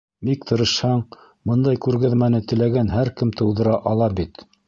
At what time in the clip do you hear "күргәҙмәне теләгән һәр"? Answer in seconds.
1.87-3.13